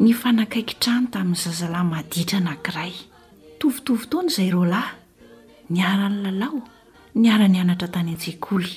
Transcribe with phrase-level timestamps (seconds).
[0.00, 2.92] ny fanakaikitrano tamin'ny zazalahy maditra nakiray
[3.60, 4.96] tovitovi tona izay roa lahy
[5.76, 6.60] nyarany lalao
[7.20, 8.72] ny arany anatra tany an-tseakoly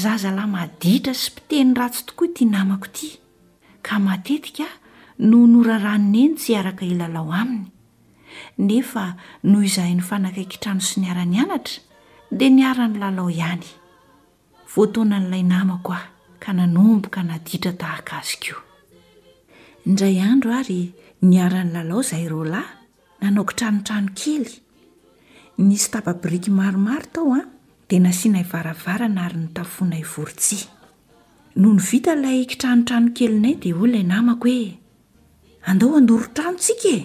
[0.00, 3.08] zazalay maditra sy mpiteny ratsy tokoa ty namako ity
[3.86, 4.72] ka matetikaa
[5.28, 7.66] no nora ranony eny tsy araka ilalao aminy
[8.68, 9.04] nefa
[9.48, 11.80] noho izahay ny fanakaikitrano sy niara-ny anatra
[12.38, 13.64] dia niarany lalao ihany
[14.72, 16.08] voatoana n'ilay namako aho
[16.42, 18.67] ka nanomboka naditra tahaka azyko
[19.88, 20.92] indray andro ary ah.
[21.28, 22.72] ny aranylalao zay reo lahy
[23.20, 24.48] nanao kitranotrano kely
[25.68, 27.40] nysy tapabiriky maromaro taoa
[27.88, 30.48] de nasiana ivaravarana ary nytafonavorts
[31.86, 37.02] vay iranoranokeliay dna aoodanayaoaraydnajeae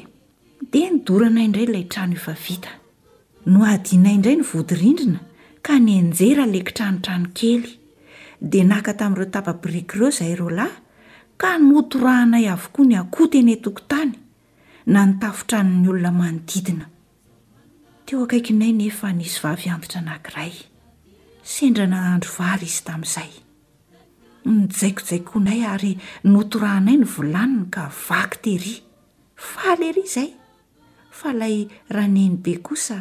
[5.72, 6.88] anoranoeyd a
[8.94, 9.92] t'reotak
[10.28, 10.83] eo
[11.44, 14.16] ka ntorahanay avokoa ny akoha teny tokotany
[14.94, 16.86] na nytafitranny olona manodidina
[18.06, 20.54] teo akaikinay nefa nyso vavyanitra anankiray
[21.54, 23.32] sendra nanandro vay izy tamin'izay
[24.46, 25.92] njaikojaikonay ary
[26.32, 28.78] notorahanay ny volanina ka vakterya
[29.72, 30.30] alery izay
[31.20, 31.56] fa lay
[31.98, 32.98] raneny be kosa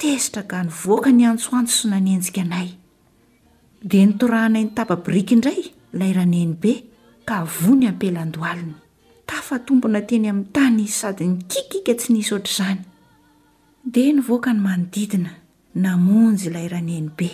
[0.00, 2.68] tesitra ka nyvoaka ny antsoantso sy nanenjika anay
[3.90, 5.60] de ntorahanay nytababriky indray
[6.04, 6.82] aye
[7.24, 8.74] ka vony ampelandoaliny
[9.26, 12.80] tafatompona teny amin'ny tany izy sady nykiika tsy nisotra izany
[13.92, 15.32] dia nyvoaka ny manodidina
[15.84, 17.28] namonjy ilay raneny be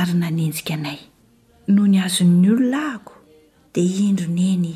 [0.00, 1.00] ary nanenjika anay
[1.74, 3.14] no ny azon'ny olona ahko
[3.74, 4.72] dia indro neny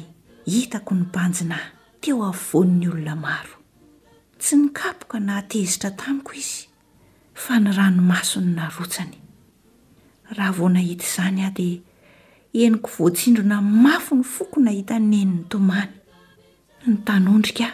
[0.52, 1.68] hitako ny banjinahy
[2.00, 3.56] teo avvon'ny olona maro
[4.40, 6.62] tsy nykapoka nahatezitra tamiko izy
[7.42, 9.16] fa ny ranomasony narotsany
[10.34, 11.68] ahavoahizanyadi
[12.62, 15.88] enkovoatindrona mafo ny foko nahitanyenyny tomany
[16.86, 17.72] ny tanondrikaa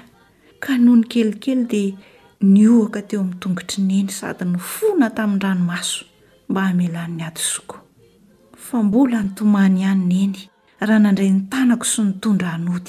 [0.65, 1.93] ka noho ny kelikely dia
[2.41, 6.05] ny oaka teo amn'ny tongotry neny sady ny fona taminranomaso
[6.49, 10.49] mba an'ny aonyomany ianyneny
[10.81, 12.83] raha nandray nytanako sy ntondra ano a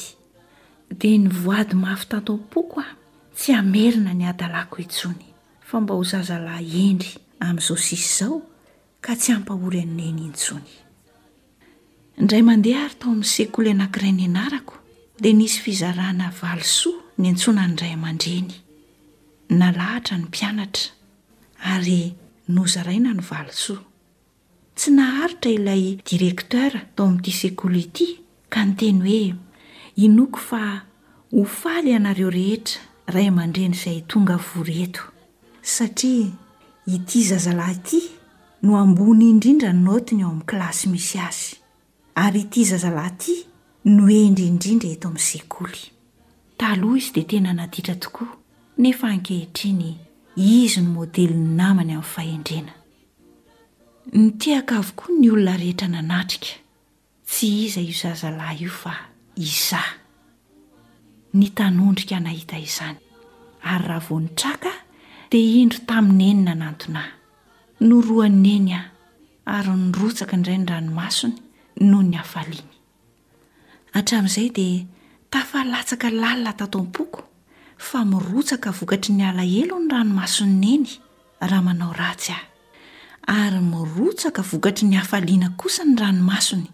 [1.07, 2.85] n oady mafy tataookoa
[3.35, 5.25] tsy aeina ny adylako intsony
[5.59, 7.05] fa mba ho endy
[7.39, 8.41] an'zao ss ao
[9.01, 10.80] k tsy mpahoy annenyintsony
[12.21, 14.73] indray mandeha ary tao amin'ny sekoly anankirainy anarako
[15.23, 18.51] dia nisy fizarana valisoa ny antsona ny ray aman-dreny
[19.61, 20.91] nalahatra ny mpianatra
[21.73, 22.01] ary
[22.57, 23.81] nozaraina ny valisoa
[24.77, 28.07] tsy naharitra ilay direktera tao amin'nity sekoly ity
[28.53, 29.33] ka ny teny hoe
[30.05, 30.61] inoko fa
[31.31, 32.77] hofaly ianareo rehetra
[33.15, 35.01] ray amandreny izay tonga voreto
[35.73, 36.29] satria
[36.85, 38.01] iti zazala ity
[38.63, 41.57] no ambony indrindra nynotiny eo amin'ny klasy misy azy
[42.15, 43.35] ary ty zazalahy ity
[43.85, 45.83] no endrindrindra eto amin'nyzekoly
[46.59, 48.27] taloha izy dia tena naditra tokoa
[48.77, 49.91] nefa ankehitriny
[50.35, 52.73] izy ny modely ny namany amin'ny faendrena
[54.13, 56.51] ny teaka avokoa ny olona rehetra nanatrika
[57.31, 58.93] tsy iza i zazalahy io fa
[59.35, 59.81] iza
[61.33, 62.97] ny tanondrika nahita izany
[63.71, 64.73] ary raha vonitraka
[65.31, 67.11] dia indro taminy eny nanantonahy
[67.87, 68.87] no roana eny ah
[69.55, 71.40] ary nyrotsaka indiray ny ranomasony
[71.89, 72.65] noo ny afaliany
[73.97, 74.85] atramin'izay dia
[75.29, 77.19] tafalatsaka lalina tataom-poko
[77.77, 80.87] fa mirotsaka vokatry ny alahelo ny ranomason n eny
[81.41, 82.41] raha manao ratsy ahy
[83.25, 86.67] ary mirotsaka vokatry ny hafaliana kosa ny ranomasony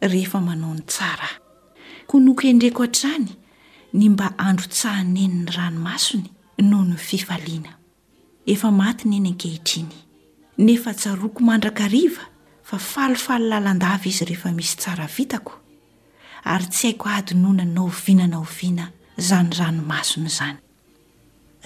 [0.00, 1.36] rehefa manao ny tsaraahy
[2.06, 3.32] ko nok endreko an-trany
[3.92, 6.28] ny mba andro tsahany eny ny ranomasony
[6.58, 9.88] noho ny fifalianaefnyeny ankehirin
[10.58, 12.18] neftsoko manrakiv
[12.64, 15.52] fa falifaly lalandava izy rehefa misy tsara vitako
[16.52, 18.86] ary tsy haiko adynona naovina na oviana
[19.20, 20.58] izany ranomasony izany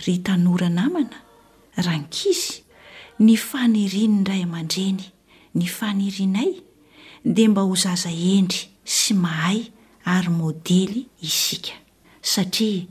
[0.05, 1.19] ry tanora namana
[1.87, 2.57] rankisy
[3.25, 5.01] ny faniriny indray aman-dreny
[5.59, 6.51] ny fanirinay
[7.35, 8.63] dia mba hozaza endry
[8.97, 9.59] sy mahay
[10.15, 11.75] ary môdely isika
[12.33, 12.83] satria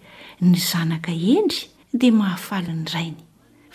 [0.48, 1.62] ny zanaka endry
[2.00, 3.22] dia mahafali ny rainy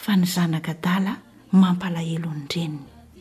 [0.03, 1.13] fa ny zanaka dala
[1.61, 2.92] mampalahelo ny reniny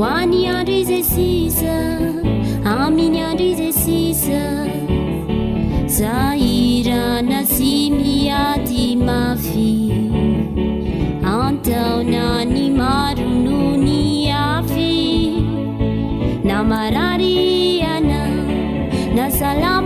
[0.00, 1.72] ho any andro ize sisa
[2.72, 4.42] aminy andro ize sisa
[5.96, 9.70] zairana si miady mafy
[11.34, 13.98] antaona ny maro no ny
[14.44, 14.94] afy
[16.48, 18.22] na marariana
[19.16, 19.77] na sala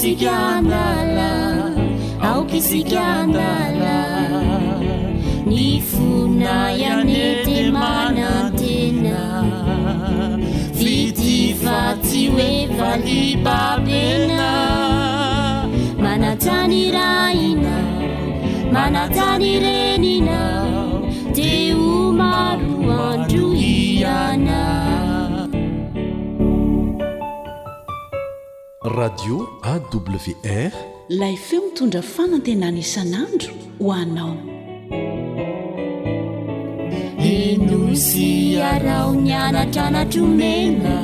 [0.00, 0.72] kl
[2.24, 4.04] aoksikndala
[5.46, 9.20] ny fona yaneete manatena
[10.78, 12.48] fity fatsy we
[12.78, 14.48] valipapena
[16.04, 17.76] manatsany raina
[18.74, 20.71] manatany renina
[28.92, 30.70] radio awr
[31.08, 33.52] layfeo mitondra fanantenany isan'andro
[33.82, 34.34] ho anao
[37.36, 40.94] eno syaraony anatraanatromena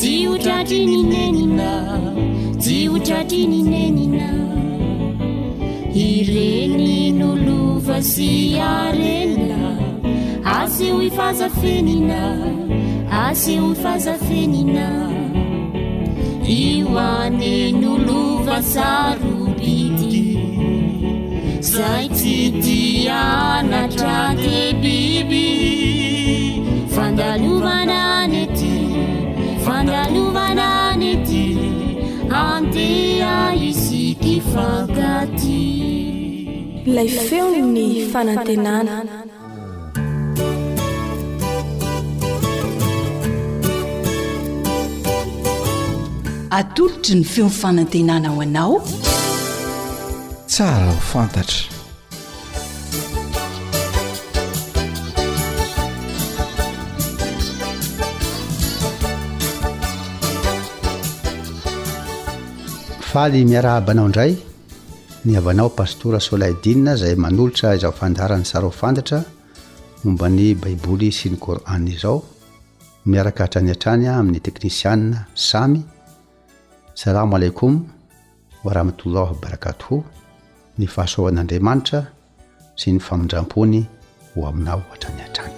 [0.00, 1.68] ji hotratry ninenina
[2.62, 4.28] ji hotratry ninenina
[6.08, 6.88] ireny
[7.20, 8.30] nolova sy
[8.74, 9.62] arena
[10.60, 12.20] ase ho ifazafenina
[13.26, 14.86] ase ho ifazafenina
[16.46, 20.38] io ane nolovasaro bidy
[21.64, 25.46] zay tsy tianatrate biby
[26.94, 28.74] fandalovanany ty
[29.64, 31.44] fandalovanany ty
[32.28, 35.64] antea isiky fankaty
[36.84, 39.13] ilay feo ny fanantenana
[46.58, 48.74] atolotra ny feomifanantenanao anao
[50.48, 51.62] tsara ho fantatra
[63.12, 64.32] faly miaraabanao indray
[65.24, 69.18] ni avanao pastora solaidinna zay manolotra izaho fandaran'ny sara ho fantatra
[70.04, 72.16] mombany baiboly sy ny corana izao
[73.10, 75.18] miaraka atraniantranya amin'ny teknisianna
[75.48, 75.80] samy
[76.94, 77.86] salamoaleikom
[78.64, 79.96] warahmatollahy wa barakato
[80.78, 82.00] ny fahasohan'andriamanitra
[82.80, 83.80] sy ny famondrampony
[84.34, 85.56] ho aminao atrany atrany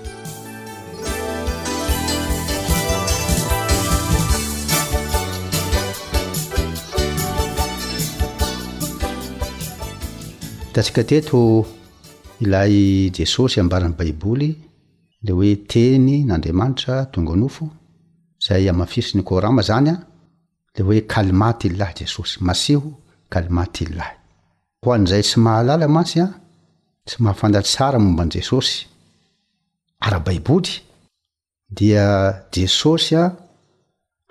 [10.70, 11.66] itantsika teto
[12.40, 14.50] ilay jesosy ambaran'ny baiboly
[15.24, 17.68] le hoe teny n'andriamanitra tonganofo
[18.46, 19.96] zay amafisy ny korama zany a
[20.78, 22.84] le hoe kalimatylahy jesosy masiho
[23.34, 24.16] kalmatylahy
[24.84, 26.26] ho an'izay sy mahalala masy a
[27.06, 28.76] tsy mahafantatry sara momban' jesosy
[30.06, 30.72] ara-baiboly
[31.78, 32.06] dia
[32.54, 33.24] jesosy a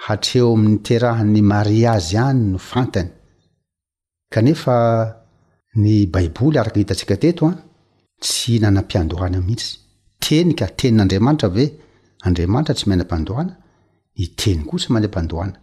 [0.05, 3.11] hatreo amin'ny terahan'ny mariazy any no fantany
[4.33, 4.75] kanefa
[5.81, 7.53] ny baiboly araka hitantsika teto a
[8.23, 9.71] tsy nanam-piandohana mihitsy
[10.23, 11.63] teny ka tenin'andriamanitra ave
[12.27, 13.53] andriamanitra tsy manam-piandohana
[14.17, 15.57] ni teny koa tsy manleam-piandohana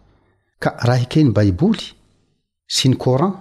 [0.63, 1.87] ka raha ekeny baiboly
[2.75, 3.35] sy ny corant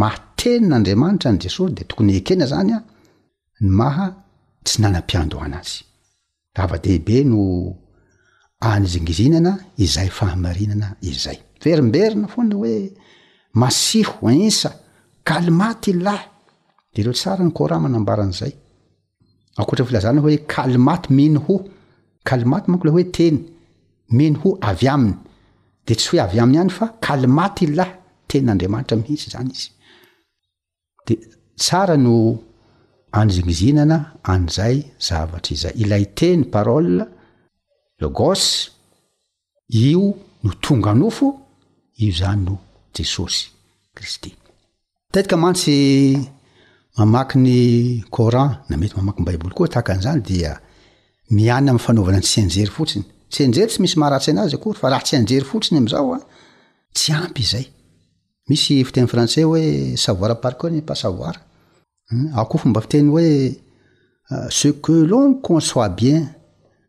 [0.00, 2.78] maha teni n'andriamanitra ny jesosy de tokony ekena zany a
[3.64, 4.04] ny maha
[4.64, 5.74] tsy nanam-piando anazy
[6.62, 7.40] ava-dehibe no
[8.70, 9.52] anyzingirinana
[9.84, 12.74] izay fahamarinana izay ferimberina foana hoe
[13.60, 14.16] masiho
[14.48, 14.70] isa
[15.28, 16.26] kalimaty lahy
[16.92, 18.52] de ireo tsara ny corant manambaran'izay
[19.58, 21.54] ankoatra filazana hoe kalimaty miny ho
[22.28, 23.36] kalmaty manko lah hoe teny
[24.18, 25.16] miny ho avy aminy
[25.94, 27.88] tsy hoe avy aminy any fa kalmatylah
[28.28, 29.70] tenynandriamanitra mihitsy zany izy
[31.06, 31.14] de
[31.62, 32.14] tsara no
[33.20, 33.98] anzinizinana
[34.34, 34.76] an'zay
[35.06, 36.88] zavatra izay ilay teny parol
[38.00, 38.50] logose
[39.82, 40.02] io
[40.44, 41.26] no tonga nofo
[42.02, 42.54] io zany no
[42.94, 43.42] jesosy
[43.96, 44.30] kristy
[45.12, 45.76] tetika mantsy
[46.98, 47.56] mamaki ny
[48.14, 50.52] corant na mety mamakyny baiboly koa takan'zany dia
[51.34, 55.04] miana amy fanaovana ny tsnjery fotsiny tsy anjery tsy misy maharatsy anazy akory fa raha
[55.06, 56.20] tsy anjery fotsiny am'izao a
[56.96, 57.66] tsy ampy zay
[58.48, 59.62] misy fiteni frantsais hoe
[60.04, 61.40] savoirapariko ny mpasavoira
[62.08, 63.26] hmm, a ko fomba fiteny hoe
[64.32, 66.22] euh, ce que lon consoit bien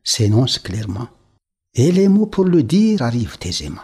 [0.03, 1.09] senonce clarement
[1.75, 3.83] e lemot pour le dire arivotesemen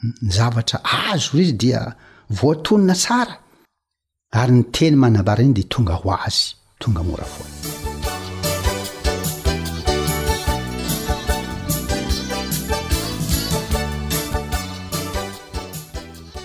[0.00, 0.80] hmm, zavatra
[1.12, 1.82] azo izy dia
[2.30, 3.36] voatonina tsara
[4.32, 7.81] ary nyteny manabara iny de tonga ho azy tongamora foa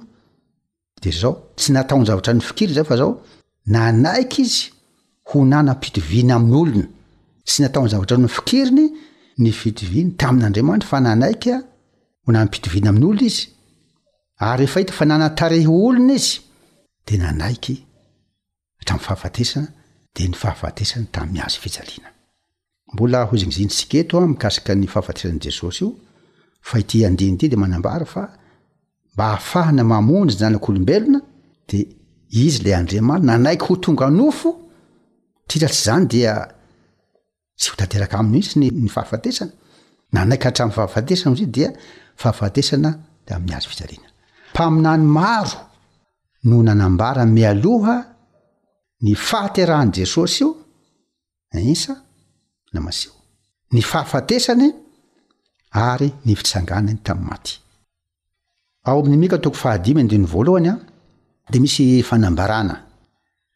[1.03, 3.13] de zao tsy nataony zavatra nofikiry zay fa zao
[3.73, 4.76] nanaiky izy
[5.33, 6.87] ho nanampitoviana amin'n'olona
[7.51, 8.87] sy nataonzavatra yfikiriny
[9.43, 11.55] ny fitoviany tamin'andriamanitra fa nanaiky
[12.27, 13.47] honmpitoviana amin'olonaizy
[14.51, 16.39] ary eheifa nanatarehy olona izy
[17.07, 17.77] d nanaiky
[18.89, 19.69] ta'fahafatesana
[20.17, 22.11] de ny fahafatesany taiazo fijaiana
[22.95, 25.91] mbola hozny znysikeoa ikasika ny fahafatesan' jesosy io
[26.63, 28.23] fa ity add d manambaarfa
[29.15, 31.21] mba ahafahana mamony y nanak'olombelona
[31.69, 31.89] d
[32.47, 33.95] izy lay andrimany nanaikyn
[35.47, 36.35] triratsy zany dia
[37.59, 39.53] tsy hitanteraka amin iysy ny fahafatesana
[40.13, 41.71] na naika hatramnny fahafatesana zy iy dia
[42.21, 42.91] fahafatesana
[43.29, 44.09] damin'ny azy fijaliana
[44.53, 45.59] mpaminany maro
[46.49, 47.97] no nanambara mialoha
[49.05, 50.51] ny fahaterahan' jesosy io
[51.75, 51.95] isa
[52.73, 53.11] na masio
[53.73, 54.67] ny fahafatesany
[55.91, 57.55] ary ny fitsangana ny tami'y maty
[58.89, 60.71] ao amin'ny mika toko fahadimy ndiny voalohany
[61.47, 62.86] a de misy fanambarana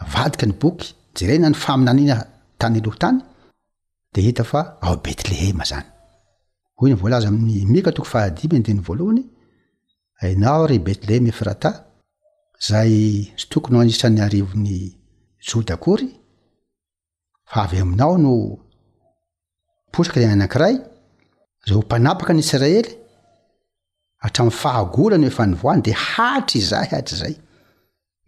[0.00, 2.16] vadika ny boky jerena ny faminana ina
[2.58, 3.20] tany lohtany
[4.14, 5.86] de hita fa ao bethlehema zany
[6.78, 9.22] hoy ny voalaza amin'y mika tokoy fahadima endeny voalohany
[10.32, 11.70] inao ry bethlehema efrata
[12.68, 12.92] zay
[13.36, 14.78] tsy tokony ho anisan'ny arivon'ny
[15.48, 16.08] joda kory
[17.50, 18.32] fa avy aminao no
[19.92, 20.74] posaka zay anankiray
[21.66, 22.90] zay ho mpanapaka ny israely
[24.22, 27.34] hatramin'y fahagola ny hefanivoany de hatra izay hatr zay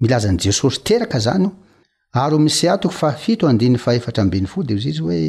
[0.01, 5.21] milazan' jesosy teka zanyoary o isyak fafi ayaatra bny fo de z izy hoe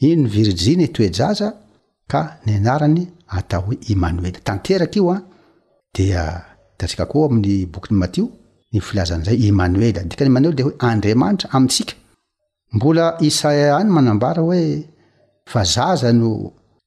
[0.00, 1.48] inony virjiny toejaza
[2.08, 5.18] ka nyanarany ata hoe emanoel tanteraka ioa
[5.96, 6.22] dia
[6.80, 8.24] aikako amin'ny bokyn'ny matio
[8.76, 11.94] yfilazan'zay emanoeldekanoel deo andimanitra aitsika
[12.76, 14.62] mbola isayany manambara hoe
[15.52, 16.28] fa zaza no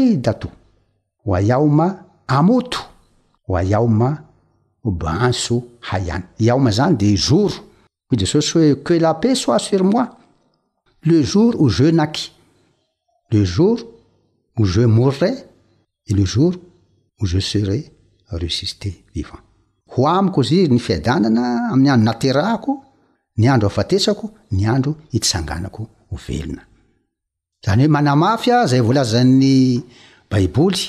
[1.34, 1.90] aaoa
[2.32, 4.16] ao aa
[4.86, 7.52] ha ay iaomazany de jour
[8.12, 10.06] i de sosy hoe queulape soit sur moi
[11.04, 12.32] le jour o je naky
[13.32, 13.78] le jour
[14.60, 15.32] o jeu mourre
[16.10, 16.54] e le jour
[17.20, 17.80] o jeu sere
[18.32, 19.44] resiste vivant
[19.94, 22.74] ho amiko iziy ny fiadanana amin'ny andro naterahako
[23.38, 24.26] ny andro afatesako
[24.56, 25.82] ny andro hitsanganako
[26.14, 26.64] ovelona
[27.66, 29.56] zany hoe manamafya zay voalazan'ny
[30.32, 30.82] baibouly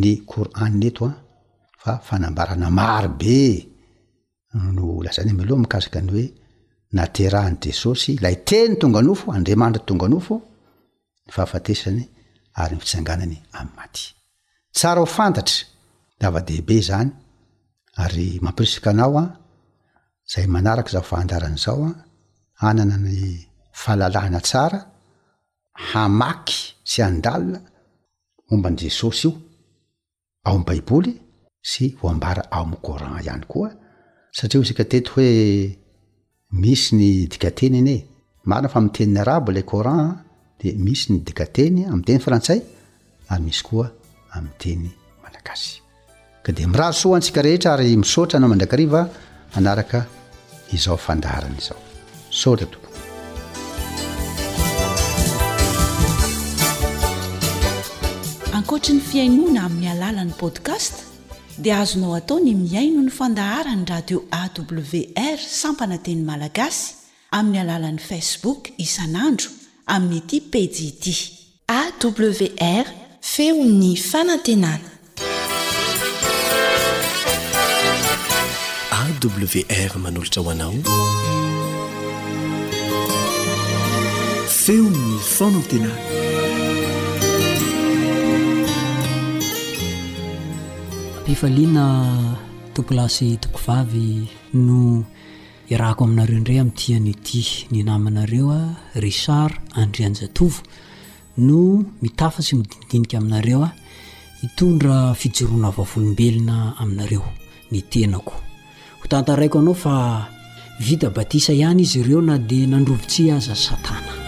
[0.00, 1.12] ny couranyeoa
[1.82, 3.38] fa fanambarana marobe
[4.76, 6.26] no lazany amloha mikasika ny hoe
[6.96, 10.34] naterahan'n' jesosy lay teny tonga nofo andriamandra tonga nofo
[11.24, 12.02] ny fahafatesany
[12.60, 14.04] ary ny fitsanganany ami'nymaty
[14.76, 15.58] tsara ho fantatra
[16.20, 17.10] dava-dehibe zany
[18.04, 19.24] ary mampirisika anao a
[20.32, 21.94] zay manaraka zao fahandaran'zao a
[22.70, 23.14] anana ny
[23.82, 24.80] fahalalahana tsara
[25.88, 26.58] hamaky
[26.90, 27.60] sy andalona
[28.48, 29.32] momban' jesosy io
[30.46, 31.12] ao n' baiboly
[31.62, 33.70] sy voambara aomicoran ihany koa
[34.38, 35.30] satria sikatet hoe
[36.62, 37.96] misy ny dikateny ane
[38.44, 40.24] marna fa amtenin'ny arabo lay coran
[40.60, 42.60] di misy ny dikateny amiteny frantsay
[43.30, 43.86] ary misy koa
[44.36, 44.88] amyteny
[45.22, 45.80] malagasy
[46.44, 49.00] ka de mirarosoantsika rehetra ary misaotra anao mandrakariva
[49.54, 49.60] aa
[50.76, 51.76] ioadany izao
[58.58, 61.09] ankoatrny fiainona ami'ny alalan'ny podcast
[61.60, 66.94] dia azonao atao ny miaino ny fandahara ny radio awr sampanateny malagasy
[67.38, 69.50] amin'ny alalan'ni facebook isan'andro
[69.86, 71.10] amin'ny ity pedd
[71.80, 72.86] awr
[73.32, 74.90] feon'ny fanantenana
[79.00, 80.72] awr manolotra hoanao
[84.64, 85.04] feo'ny
[85.36, 86.19] fanantenany
[91.26, 92.36] pifaliana
[92.74, 95.04] tokolasy tokovavy no
[95.70, 100.60] iarako aminareo indray amin'ntianyti ny namanareoa richard andrianjatovo
[101.36, 103.70] no mitafasy midiidinika aminareo a
[104.42, 107.24] hitondra fijoroana vavolombelona aminareo
[107.70, 108.32] ny tenako
[109.00, 110.26] ho tantaraiko anao fa
[110.80, 114.19] vita batisa ihany izy ireo na dia nandrovotsi aza y satana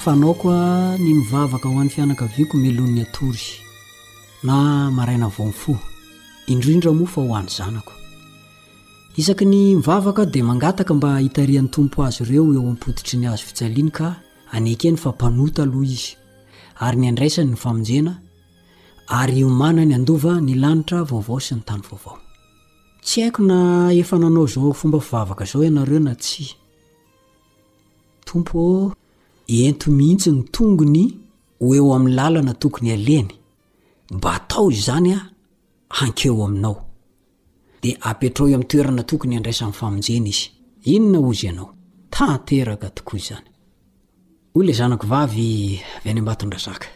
[0.00, 3.04] fanaokoa ny mivavaka hoan'ny fianaka ko mlo'nyan
[9.16, 14.00] idkamba in'ny tompo azy ireo eo ampoditry ny azo fisaiany k
[14.56, 16.16] anekeny fampanota aloha izy
[16.80, 18.12] ary ny andraisany ny famonjena
[19.20, 21.82] ary omanany andova ny lanitra vaovao sy ny tany
[23.52, 26.08] aovaoaaoaofomban
[26.40, 26.56] y
[28.24, 28.92] tompo
[29.58, 31.04] ento mihitsy ny tongony
[31.64, 33.30] oeo amin'ny làlana tokony aleny
[34.14, 35.30] mba atao izany a
[35.98, 36.76] hankeo aminao
[37.82, 40.44] de apetraoioam'nytoerana tokony andraisan'nyfamonjeny izy
[40.94, 41.68] inona ozy ianao
[42.14, 43.46] tanteraka tokoa izany
[44.56, 46.88] o lay zanakovavy avy any ambatondrazaka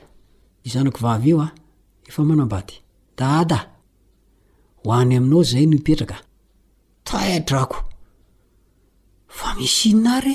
[0.66, 1.48] izanako vavy eo a
[2.08, 2.68] efa manambay
[3.18, 3.58] da da
[4.84, 6.16] hoany aminao zay no ipetraka
[7.08, 7.76] taitrako
[9.36, 10.34] fa mis innare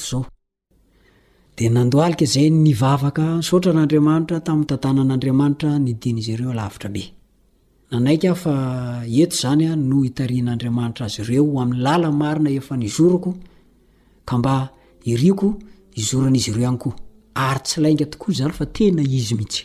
[8.11, 13.31] eaeoay no itin'adramaitra azy reo ami'nylalamarina efa nyzoroko
[14.33, 14.53] amba
[15.11, 15.47] iriko
[16.01, 16.89] izoran'izy reo ihayo
[17.49, 19.61] aytsaingatooa zafaena izy mihitsy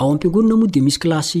[0.00, 1.40] ao ampiaonnamoa de misy klasy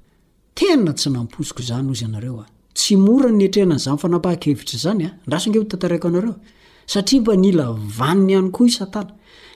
[0.55, 2.45] tena tsy nampoziko zany ozy anareoa
[2.77, 6.35] tsy moray nyatrehnanyza myfanampahakaevitra zany a ndraso ngeotantaraiko anareo
[6.87, 7.65] satria mba nla
[7.97, 9.11] vanny anykoa satana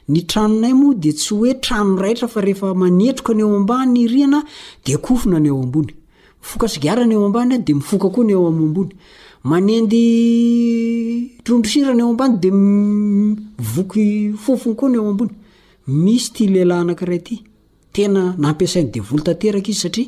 [0.08, 1.66] ny ranoaydsyoiky
[16.34, 17.44] ty lela arayy
[17.94, 20.08] tena nampiasainy de volo tateraka izy satria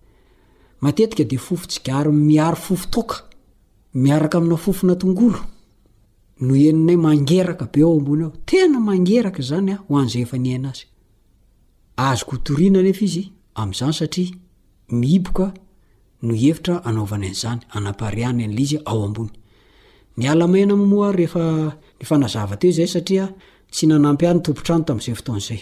[0.83, 3.15] matetika de fofotsigary miary fofo toka
[4.03, 5.39] miaraka amina fofona tongolo
[6.45, 10.83] no eninay mangeraka be aoambony ao tena mangeraka zany hoan'zay efnaazy
[12.07, 13.23] azoko oriana nefaizy
[13.61, 14.33] amzany satria
[15.01, 15.45] miboka
[16.25, 23.25] no evitra anaovananzany anaparianylaizaoabonyny alamina moa refafanazavateo zay satria
[23.73, 25.61] tsy nanampiany topotrano tam'zay foton'zay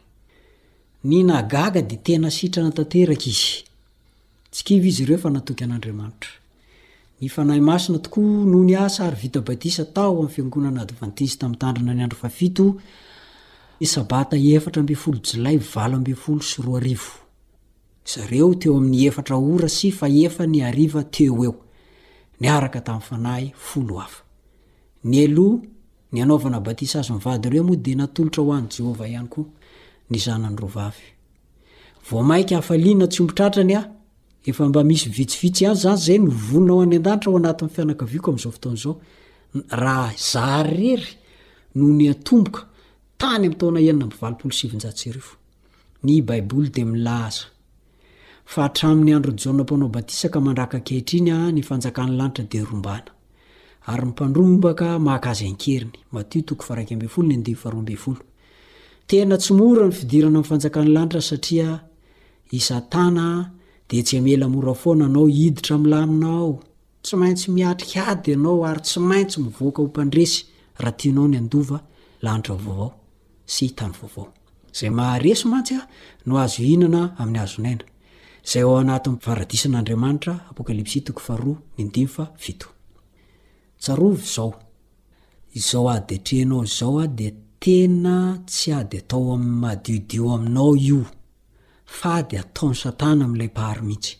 [1.03, 3.65] ny nagaga de tena sitrana tateraka izy
[4.53, 6.29] tski izy reofa natokyan'andramanitra
[7.21, 12.53] ny fanahy masina tokoa nony asaary vitabatisa tao ami'ny fiangonana advantisy tamnytandrana ny anroesy
[19.89, 21.53] efa ny rivteo eo
[22.41, 23.43] nyarak tamyfanay
[23.75, 25.33] oly
[26.11, 29.45] ony anaovanabatisa azmivady re moa de natolotra ho any jehovah ihany koa
[30.13, 30.95] nyzananyrovav
[32.33, 33.91] aiky afalina ts ombotratrany a
[34.51, 38.93] efamba misy vitsivitsy any zany zay nvonina oany andanitra oanatyny fianakaviko amzao fotaon'zao
[39.83, 41.09] raha zayrery
[41.77, 42.61] noho ny atomboka
[43.21, 45.19] tany amytonaanna mivalopolo sivinjatsrato
[56.49, 58.21] toko faraky ambe folony ande faroa ambe folo
[59.07, 61.69] tena tsy mora ny fidirana mny fanjakany lanitra satia
[62.51, 63.25] isatana
[63.89, 66.49] de tsy amelamora fona nao iditra laminao
[67.03, 70.39] tsy maintsy miatrikady anao ary tsy maintsy mivoka andresy
[70.81, 71.79] rahatinao ny adova
[72.21, 72.91] lanitra oao
[73.47, 74.87] sy
[85.59, 87.31] yoy
[87.63, 88.15] tena
[88.49, 91.01] tsy ady atao ami'ny mahadiodio aminao io
[91.99, 94.13] fa dy ataony satana am'ilay pary mihitsy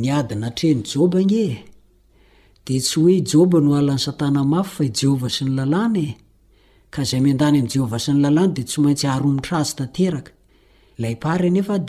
[0.00, 1.22] ny ady natreny joba e
[2.66, 6.10] de tsy hoe joba no alan'ny satana mafy fa jehova sy ny lalànae
[6.92, 9.58] ka zay andany am'jehova sy ny lalana de tsy maintsy amtra
[10.98, 11.88] tlapanefad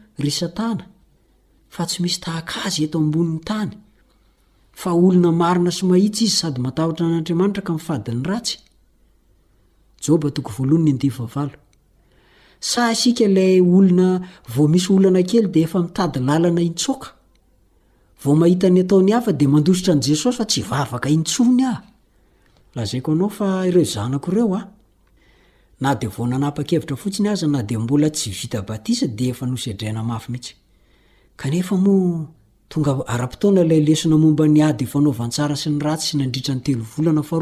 [0.21, 0.85] ry sa -tana
[1.73, 3.71] fa tsy misy tahak azy eto ambonin'ny tany
[4.81, 8.21] fa olona marina sy mahitsa izy sady matahtra nadriamaitra ka ifadiny
[12.87, 14.07] aykaay olona
[14.53, 17.07] vo misy olana kely de efa mitady lalana intsoka
[18.23, 24.59] voahiany ataony hafa de mandositra nyjesosy fa tsy vavaka intsony aaoaezanaoeo
[25.81, 30.53] na de vonanapakevitra fotsiny azy na de mbola tsy vitabatisa defanosedraina mafy miitsy
[31.43, 33.17] eaaa-a
[33.63, 37.39] eayadynovanysara sny atsy sy nadrianyenasay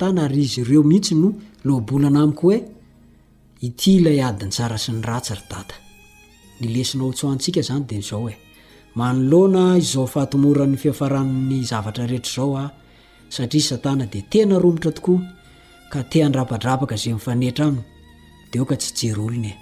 [0.00, 1.28] ana ay iyreo misy no
[1.78, 2.60] lbolana amiko iy
[4.10, 5.74] ay adiny tsara syny ratsy ry data
[6.66, 8.28] nlesinao tsontsika zany de zao
[8.96, 17.10] ealona zaofahaoran'ny fifrany zavatrarehetrzaosariasatan de ena romotra tokoaendrapadraaka zy
[17.42, 19.52] mieraayea tsy jery olonye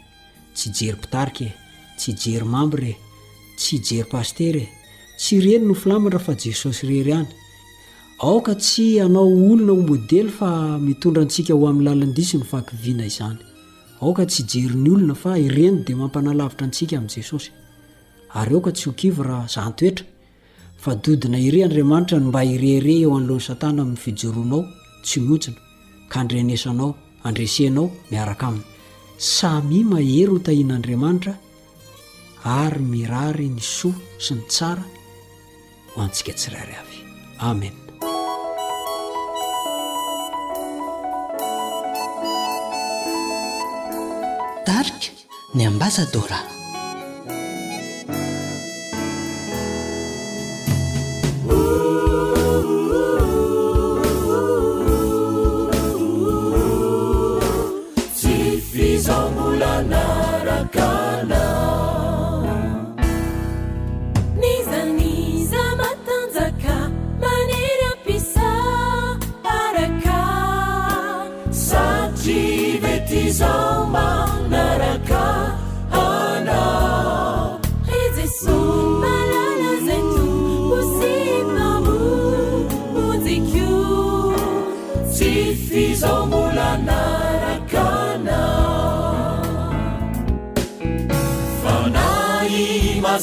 [0.55, 1.51] ts jryiaiae
[1.97, 2.97] s jeyambre e, e,
[3.59, 4.65] ts jerypastere
[5.21, 7.13] tsreny nolamatra fa jesosy rery
[8.33, 10.51] aka sy anaoolona omodely fa
[10.87, 13.50] mitondraantsika ho amin'nylalandisi nofakyvina izany
[14.01, 17.51] aoka tsy jeryn'ny olona fa ireny dia mampanalavitra antsika amin'y jesosy
[18.41, 20.05] ary oka tsy hokivo raha zantoetra
[20.83, 24.63] fa dodina ire andriamanitra ny mba hireire eo an'lo satana amin'ny fijoroanao
[25.07, 25.59] tsy motsina
[26.11, 26.91] ka andrenesanao
[27.29, 28.67] andresenao miaraka aminy
[29.35, 31.33] sami ma hery ho tahian'andriamanitra
[32.61, 34.85] ary mirary ny soa sy ny tsara
[35.99, 36.97] mantsika tsirary avy
[37.51, 37.77] amen
[44.79, 45.13] رك
[45.55, 46.60] نمبزدورة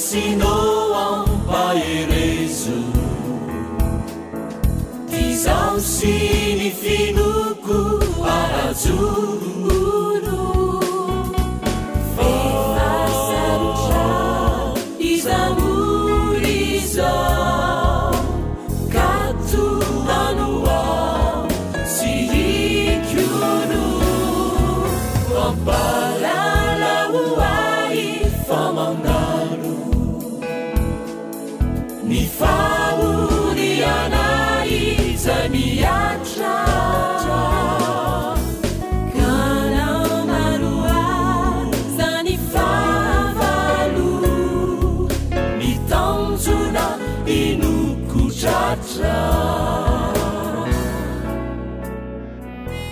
[0.08, 0.77] 心 ن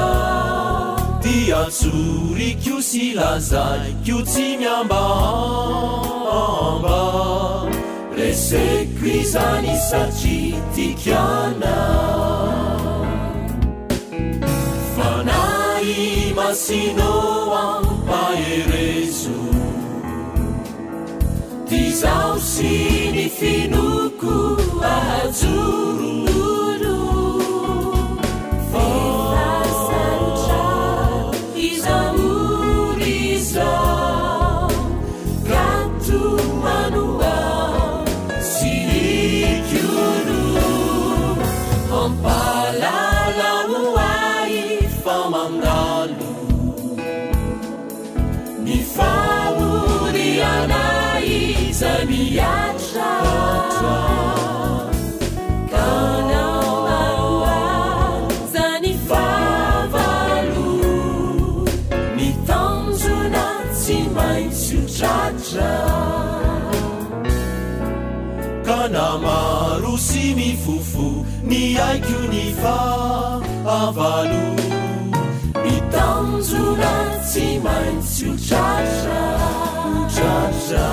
[1.22, 4.92] tiaturiqyusi lazar qyuti myambaba
[8.18, 11.76] resequizani saci tikyana
[14.96, 15.40] fana
[16.36, 19.45] masinoa paerezu
[22.02, 25.85] صسير فنك وزو
[69.94, 74.42] sy mifofo ny aikyo ny faavalo
[75.64, 76.92] mitannjona
[77.24, 79.22] tsy maintsy hotratra
[80.04, 80.90] otratra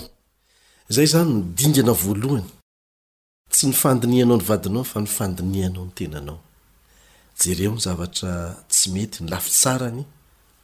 [0.95, 8.25] zay zany midingana valhnytsy ny fandinianao nyvadinao fa ny fandinnaonenanaoereo zavatr
[8.71, 10.03] tsy mety ny lafi tsarany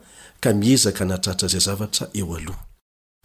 [0.49, 1.89] miezka natraritra zay zavah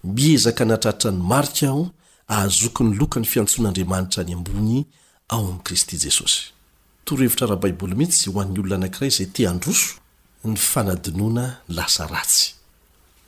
[0.04, 1.90] miezaka natrartra ny mariky aho
[2.28, 4.84] ahazokony lokany fiantson'andriamanitra ny ambony
[5.28, 6.52] ao am kristy jesosy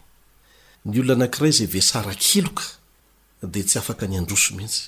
[0.84, 2.64] ny olona anankiray zay vesara kiloka
[3.52, 4.82] de tsy afaka ny androso mihitsy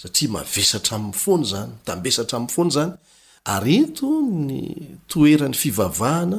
[0.00, 2.92] satria mavesatra amin'y foany zany tambesatra amn'y foany zany
[3.54, 4.08] ary ito
[4.48, 4.60] ny
[5.10, 6.38] toeran'ny fivavahana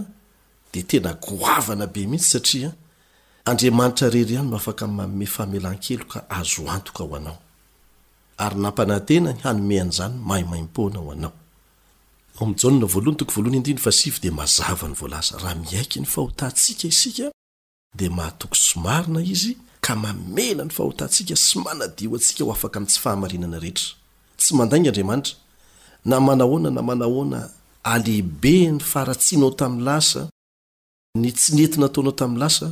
[0.74, 2.72] de tena goavana be mihitsy satria
[3.48, 7.38] andriamanitra rery any no afaka mame famelankelo ka azo antoka ho anao
[8.38, 9.84] ayaaeoniay
[15.96, 16.88] ny ahotansika
[19.24, 23.96] hi ka mamela ny fahotantsika sy manadio atsika ho afaka itsy fahamarinana rehtra
[24.38, 25.36] tsy mandaingaandriamanitra
[26.06, 27.50] namanahona na manahoana
[27.84, 30.28] alehibe ny faratsianao tami lasa
[31.16, 32.72] ny tsy netinataonao tamiy lasa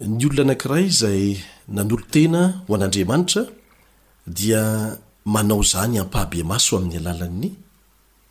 [0.00, 1.38] ny olona anankira izay
[1.68, 3.42] nanolo-tena ho an'andriamanitra
[4.26, 7.50] dia manao zany ampahabe maso o amin'ny alalan'ny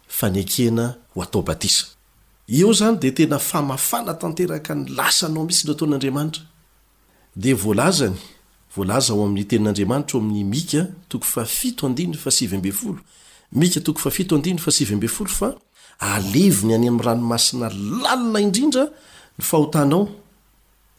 [0.08, 1.86] fanakena hoataobatisa
[2.50, 6.44] eo zany de tena famafana tanteraka ny lasa nao misy noataon'andriamanitra
[7.36, 8.16] de volazany
[8.76, 10.44] volaza ho amin'ny tenin'andriamanitra o amin'ny
[13.52, 14.72] mika
[15.32, 15.56] fa
[16.00, 17.70] aleviny any ami'y ranomasina
[18.04, 18.86] lalina indrindra
[19.38, 20.08] ny fahotanaao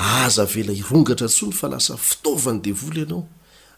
[0.00, 3.24] azavela irongatra tsony fa lasa fitaovany devoly ianao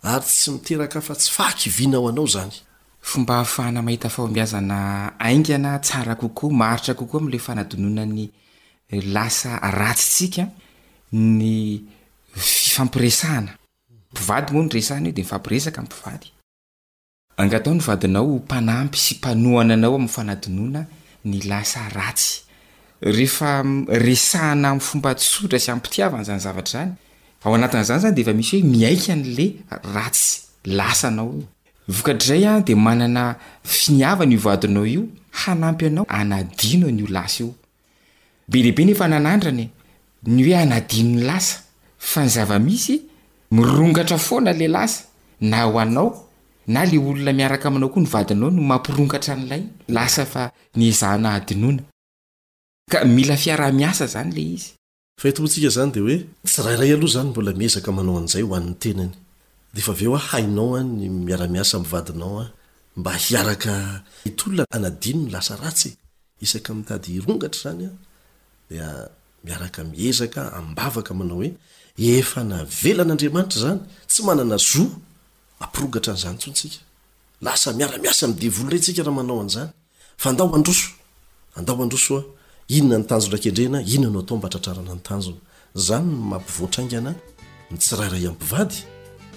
[0.03, 2.53] ary tsy miteraka afa tsy fakyvinao anao zany
[3.01, 4.77] fomba fana mahita fao mbiazana
[5.21, 8.29] aingana tsara kokoa maritra kokoa am'le fanadinona ny
[9.15, 10.47] lasa ratsisika
[11.13, 11.81] ny
[12.37, 13.53] fifampiresahna
[14.15, 15.83] pivady moa nyesahna io de mifampiesaka
[17.39, 20.81] iaaoao manampy sy mpanoana anao am'ny fanadinona
[21.25, 22.43] ny lasa raty
[23.03, 26.93] rehefa resahna amiyfomba tsodra sy ampitiavanyzany zavatra zany
[27.45, 29.47] ao anatinazany zany de efa misy hoe miaika an'le
[29.95, 30.39] ratsy
[30.83, 32.65] aeoara
[44.31, 45.03] oanale lasa
[45.41, 46.25] naaao
[46.67, 51.83] na le olona miaraka aminao koa nyvadinao no mampirongatra n'lay lasa fa nyezahna adinona
[52.93, 53.23] fane
[55.75, 56.17] znydeoe
[56.51, 59.15] tsyrairay aloha zany mbola miezaka manao an'izay hoan'ny tenany
[59.75, 62.47] defa aveoa hainao a ny miaramiasa mvadinaoa
[62.99, 63.75] mba hiaraka
[64.29, 65.91] itol anadino lasa ratsy
[66.45, 71.49] isak mtady irongatra zanydmiraka miezaka ambavaka manao hoe
[72.19, 73.81] efa navelan'andriamanitra zany
[74.11, 74.87] tsy manana zoo
[75.65, 76.79] apirogatra an'zany tsontsika
[77.45, 79.71] lasa miaramiasa mde volondray tsika raha manao an'zany
[80.23, 80.89] fandao androso
[81.59, 82.23] andao androsoa
[82.79, 85.33] inona ny tanjo raik indrena inonanao atao mbatratrarana ny tanjo
[85.75, 87.11] zany mampivoatraingana
[87.71, 88.77] mitsirairay amnmpivady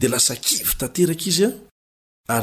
[0.00, 1.48] de lasa kiytek iya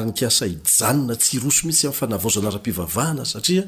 [0.02, 3.64] rynkasa ianona tsy roso mitsy a fanavaozanara-pivavahana satria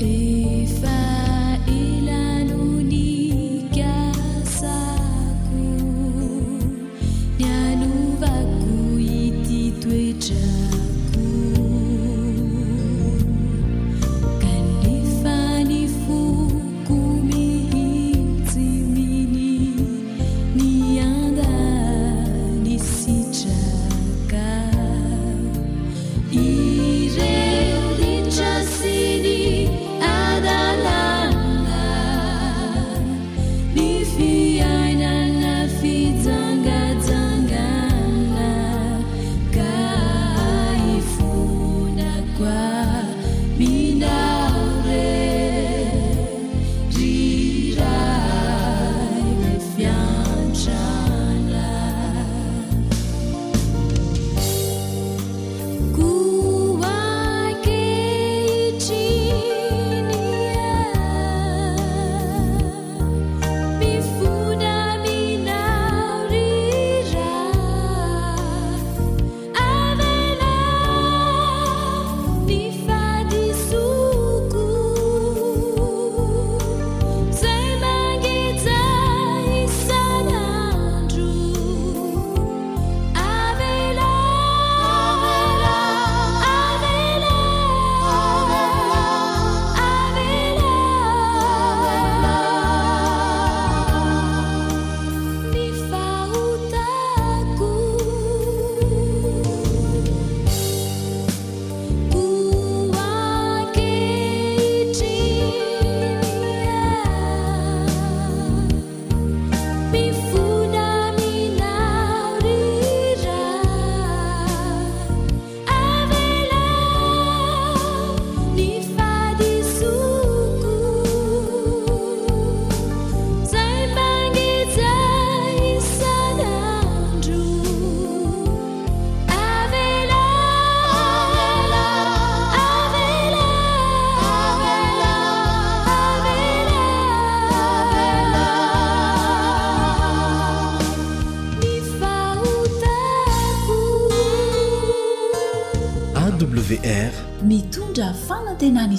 [0.00, 0.82] قيف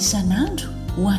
[0.00, 0.64] sanando
[0.96, 1.18] وan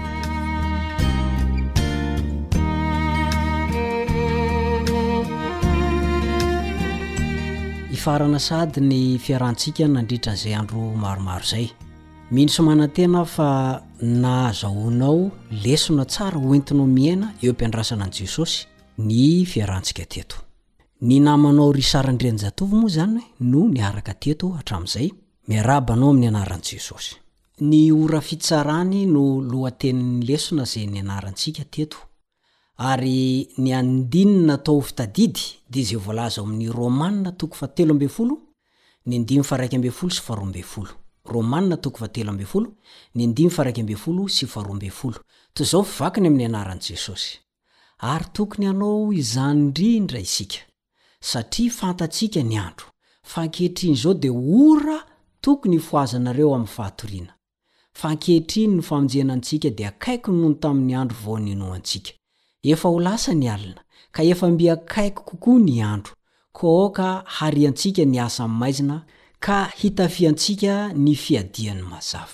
[8.01, 11.65] farana sady ny fiarahntsika nandritran'zay andro maromaro zay
[12.35, 13.49] mihnosomanatena fa
[14.23, 15.17] nazahonao
[15.63, 18.57] lesona tsara oentinao mihaina eo mpiadrasana n jesosy
[19.07, 19.17] ny
[19.51, 20.35] fiarahantsikateto
[21.01, 30.85] y naanao ry sarandrenatovmoa zany hoe no natetoaaayinaoai'ny anesony ora fitsarany no lohatenny lesona zay
[30.93, 31.97] ny anrantsikateto
[32.83, 38.37] ary nyandinina tao o fitadidy di ze volaza oaminy romana 0
[45.53, 47.37] toyizao fivakany aminy anarany jesosy
[47.99, 50.57] ary tokony hanao izanndrindra isika
[51.19, 52.85] satria fantantsika nyandro
[53.23, 55.05] fankehitriny zao di ora
[55.41, 57.33] tokony hifoazanareo am fahatorina
[57.93, 62.11] fankehitriny no famonjeanantsika di akaiko onono taminy andro vaonino antsika
[62.63, 63.81] efa ho lasa ny alina
[64.11, 66.13] ka efa mbia kaiko kokoa ny andro
[66.53, 69.05] ko aooka hariantsika ny asa my maizina
[69.39, 72.33] ka hitafiantsika ny fiadiany mazavary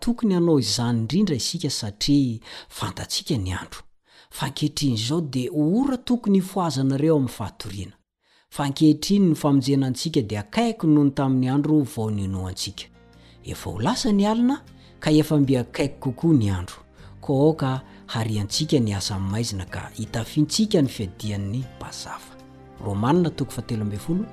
[0.00, 3.80] tokonyanao izany indrindra isika satri fantatsika nyandro
[4.30, 7.92] fa nkehitrin' izao de ora tokony foazanareo ami'y fahatoriana
[8.50, 12.84] fa nkehitriny ny faminjenantsika di akaiko nohony tamin'ny andro vao nino asika
[15.04, 16.76] ka efa mbiakaiko kokoa ny andro
[17.20, 22.32] ko aoka hariantsika ny asa ny maizina ka hitafintsika ny fiadian'ny mpazafa
[22.84, 24.24] romanina toko fatelofolo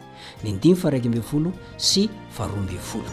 [0.43, 3.11] ny ndimy farakfolo sy faroambfolo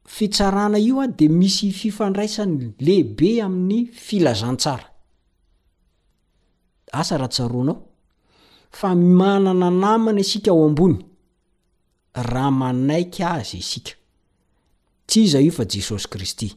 [0.06, 4.86] fitsarana io a de misy fifandraisany lehibe amin'ny filazantsara
[6.92, 7.76] asa raha-tsaronao
[8.70, 11.09] fa manana namana isika ao ambony
[12.14, 13.92] raha manaika azy isika
[15.06, 16.48] tsi iza io fa jesosy kristy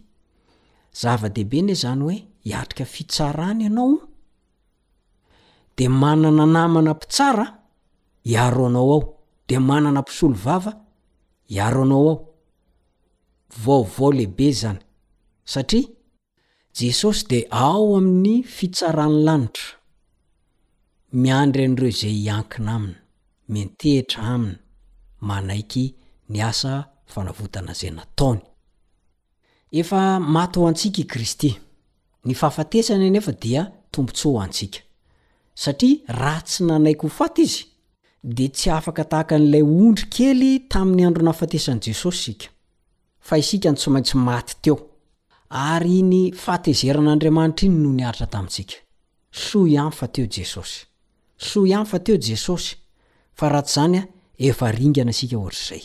[1.02, 3.96] zava-dehibe neo zany hoe hiatrika fitsarany ianao
[5.78, 7.46] de manana namana mpitsara
[8.28, 9.02] hiaro anao ao
[9.48, 10.72] de manana mpisolo vava
[11.52, 12.22] hiaro anao ao
[13.64, 14.80] vaovao lehibe zany
[15.52, 15.88] satria
[16.78, 19.68] jesosy de ao amin'ny fitsarany lanitra
[21.22, 23.00] miandry an'ireo zay hiankina amina
[23.52, 24.63] mentehitra aminy
[25.24, 25.86] manaiky
[26.32, 26.76] ny asa
[27.16, 28.40] fanavotana zay nataony
[29.82, 31.52] efa maty ho antsika i kristy
[32.26, 34.80] ny faafatesany nefa dia tompontso ho antsika
[35.64, 37.64] satria raa tsy nanaiky ho fata izy
[38.24, 42.48] dea tsy afaka tahaka n'lay ondry kely tamin'ny andronafatesan'i jesosy sika
[43.20, 44.78] fa isika ny tso maintsy maty teo
[45.50, 48.76] ary ny fatezeran'andriamanitra iny no nyaritra tamintsika
[49.32, 50.72] soay fa teo jesos
[51.38, 52.76] soa fa teo jesosy
[53.34, 54.02] fa raha tsy zanya
[54.50, 55.82] efa ringana sika ohtrzay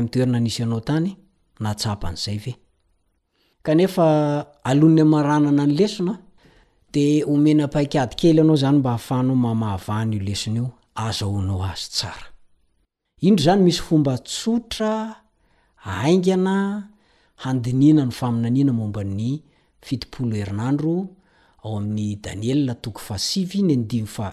[0.00, 1.16] amtoena inaotanyaye
[3.96, 6.14] aonyaranana ny lesona
[6.94, 10.68] de omeny apakady kely anao zany mba ahafahnao mamavanylesna o
[11.04, 12.26] aznaoandr
[13.46, 14.90] zany misy fomba tsotra
[15.98, 16.54] aingana
[17.42, 19.38] handinina ny faminanina momba ny
[19.86, 20.90] fitopolo herinandro
[21.64, 24.32] ao amin'ny danielatoko asiy nydea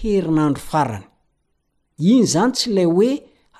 [0.00, 1.06] herinandro farany
[2.12, 3.10] iny zany tsy ilay hoe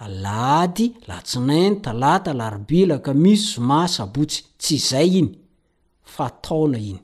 [0.05, 5.31] alady latsinainy talata laribilaka misy zomasabotsy tsy zay iny
[6.15, 7.01] fa taona iny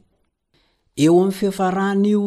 [1.05, 2.23] eo ami'ny feefarahn'io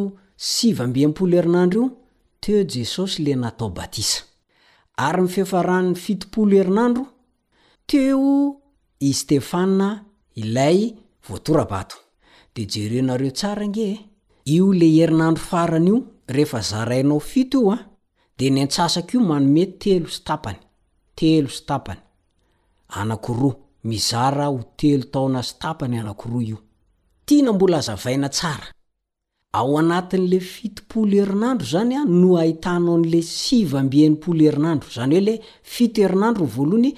[0.53, 1.93] sivabipolo herinandro io
[2.41, 4.20] teo jesosy le natao batisa
[5.05, 7.03] ary mifehfarahn'ny fitopolo herinandro
[7.89, 8.28] teo
[9.08, 9.88] i stefana
[10.41, 10.80] ilay
[11.28, 11.95] voatorabato
[12.53, 13.95] de jerenareo tsara ngee
[14.50, 17.88] io le erinandro farany io rehefa zarainao fito io ah, a
[18.38, 20.08] de niantsasak io manome telo
[27.30, 28.68] tanyaambola azavaina tsara
[29.54, 35.36] ao anatn'le fitoolo erinandro zany a ah, no ahitanao n'le sivambienol erinandro zany oe le
[35.62, 36.95] fi erinandroyary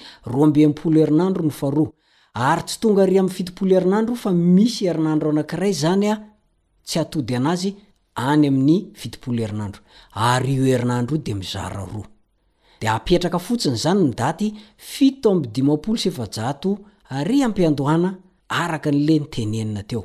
[2.64, 6.29] tsy tonga y my fiolo erinandro fa misy einadroanakray zanya ah,
[6.90, 7.70] tsy atody anazy
[8.30, 9.80] any amin'ny fitopolo herinandro
[10.24, 12.06] aryio erinandro o de mizara roa
[12.80, 14.46] de apetraka fotsiny zany nidaty
[14.94, 16.70] fito amy dimampolo sy efajato
[17.18, 18.10] ary ampiandohana
[18.60, 20.02] araka n'le nytenenina teo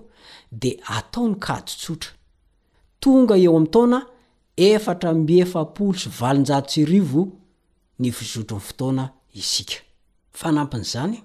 [0.62, 2.12] de atao ny kajo tsotra
[3.02, 4.00] tonga eo ami'n taona
[4.74, 7.22] efatra miefapolo sy valinjato sy rivo
[8.00, 9.04] ny fizotro n fotoana
[9.40, 9.78] isika
[10.40, 11.25] fanampin'zany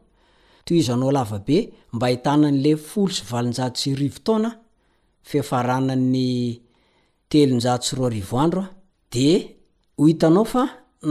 [0.65, 1.57] to izanao lavabe
[1.93, 4.49] mba hahitanan'le folo sy valinjao tsy rivo taona
[5.29, 6.35] fefarananny
[7.31, 8.67] telonjao tsy roarivoandroa
[9.13, 9.27] de
[10.11, 10.63] itanao fa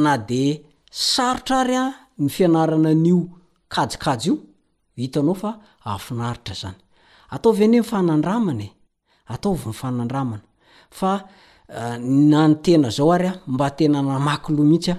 [0.04, 0.44] na de
[1.10, 1.84] sarotra ary a
[2.22, 3.18] ny fianarana an'io
[3.68, 4.18] kaika
[11.00, 11.20] oaae
[12.36, 14.94] aaenazao arya mba tena nama lo miitsya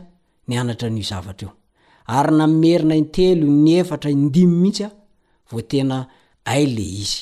[0.47, 1.60] ny anatra n'io zavatra o
[2.17, 4.87] ary na merina intelo ny efatra indimy mihitsya
[5.49, 5.97] votena
[6.45, 7.19] a le izy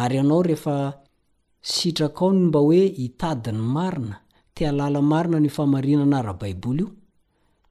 [0.00, 0.74] ary ianao rehefa
[1.72, 4.16] sitrak aono mba hoe itadiny marina
[4.54, 6.88] ti alala marina ny famarinana rabaiboly io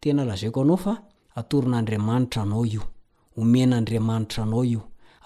[0.01, 0.93] tena lazaiko anaofa
[1.39, 2.83] atorin'andiamanitra anao io
[3.39, 4.81] omenaadrmaitra nao io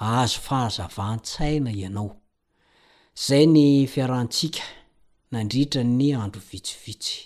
[0.07, 2.09] aazo fahazavan-tsaina ianao
[3.28, 4.63] zay ny fiarantsika
[5.32, 7.17] nandritra ny andro vitsivitsy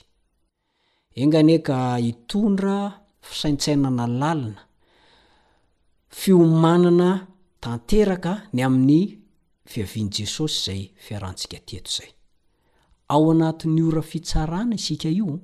[1.22, 1.78] enganeka
[2.10, 2.76] itondra
[3.22, 4.62] fisaintsainana lalina
[6.10, 7.28] fiomanana
[7.60, 9.18] tanteraka ny amin'ny
[9.72, 12.10] fiavian' jesosy zay fiarantsika teto zay
[13.08, 15.40] ao anatiny ora fitsarana isika io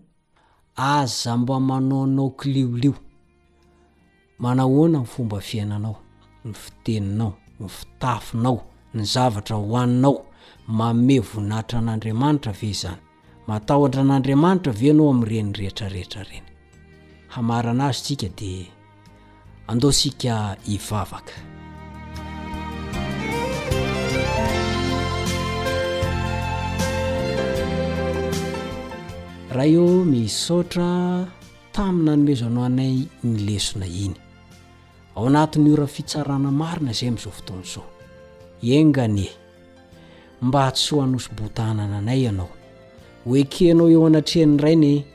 [0.76, 2.94] aza mba manaonao kiliolio
[4.40, 5.98] mana hoana ny fomba fiainanao
[6.46, 8.60] ny fiteninao ny fitafinao
[8.94, 10.26] ny zavatra hohaninao
[10.68, 13.02] mame vonatra an'andriamanitra ave zany
[13.48, 16.47] matahoadra an'andriamanitra aveanao ami'renyrehetrarehetra reny
[17.30, 18.68] hamarana azy tsika di
[19.68, 21.34] andeosika ivavaka
[29.50, 31.28] raha io misohatra
[31.74, 34.16] tamina hanomezonao anay nilesona iny
[35.16, 37.86] ao anatiny ora fitsarana marina zay ami'izao fotoana zao
[38.78, 39.32] engany e
[40.42, 42.50] mba tsy ho hanoso-botanana anay ianao
[43.28, 45.06] hoekeianao eo anatrehan'ny rainy e!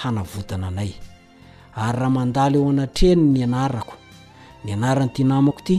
[0.00, 0.92] hanavotana anay
[1.80, 3.94] ary raha mandala eo anatreny ny anarako
[4.64, 5.76] ny anarany ity namako ty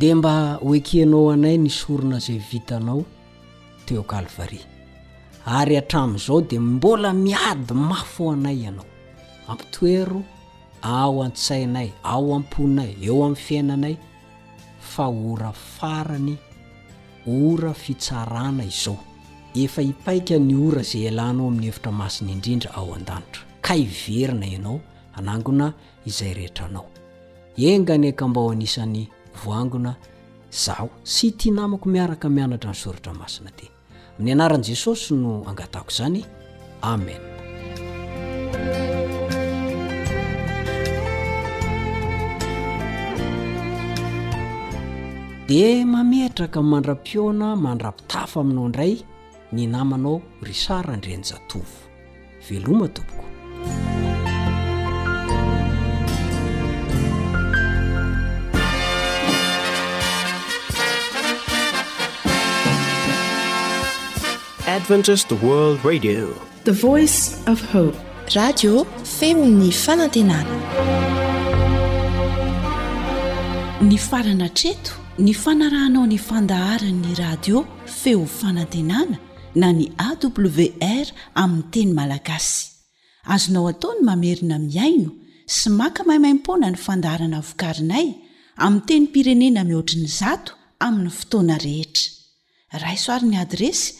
[0.00, 0.34] de mba
[0.68, 3.02] oekenao anay ny sorina zay vitanao
[3.86, 4.60] teokalvary
[5.46, 8.86] ary atram'izao de mbola miady mafoanay ianao
[9.50, 10.20] ampitoero
[10.82, 13.94] ao antsainay ao amponay eo amin'ny fiainanay
[14.92, 16.36] fa ora farany
[17.44, 18.98] ora fitsarana izao
[19.62, 24.78] efa ipaika ny ora zay alanao amin'ny evitra masiny indrindra ao andanitra ka iverina ianao
[25.14, 25.72] anangona
[26.06, 26.86] izay rehetranao
[27.56, 29.08] engan anka mba o hanisan'ny
[29.44, 29.96] voangona
[30.50, 33.66] zaho sy tia namako miaraka mianatra nysoratra masina te
[34.16, 36.22] amin'ny anaran'i jesosy no angatako izany
[36.92, 37.20] amen
[45.48, 48.94] di mametraka mandra-pioana mandra-pitafa aminao indray
[49.52, 51.78] ny namanao ry sara ndrenjatovo
[52.50, 53.26] veloma tompoko
[64.70, 64.84] rad
[69.16, 70.56] femny fanantenana
[73.88, 74.92] ny farana treto
[75.26, 77.64] ny fanarahnao nyfandaharan'ny radio
[78.02, 79.18] feo fanantenana
[79.54, 81.06] na ny awr
[81.42, 82.60] aminny teny malagasy
[83.34, 85.10] azonao ataony mamerina miaino
[85.56, 88.06] sy maka mahaimaimpona ny fandaharana vokarinay
[88.66, 90.52] amiy teny pirenena mihoatriny zato
[90.86, 93.99] amin'ny fotoana rehetra raisoarin'ny adresy